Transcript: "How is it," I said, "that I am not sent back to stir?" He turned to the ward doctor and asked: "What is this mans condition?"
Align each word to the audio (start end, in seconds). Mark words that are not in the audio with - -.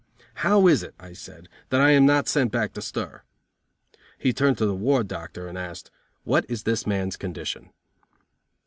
"How 0.41 0.65
is 0.67 0.81
it," 0.81 0.95
I 0.99 1.13
said, 1.13 1.47
"that 1.69 1.79
I 1.79 1.91
am 1.91 2.07
not 2.07 2.27
sent 2.27 2.51
back 2.51 2.73
to 2.73 2.81
stir?" 2.81 3.21
He 4.17 4.33
turned 4.33 4.57
to 4.57 4.65
the 4.65 4.73
ward 4.73 5.07
doctor 5.07 5.47
and 5.47 5.59
asked: 5.59 5.91
"What 6.23 6.43
is 6.49 6.63
this 6.63 6.87
mans 6.87 7.15
condition?" 7.17 7.69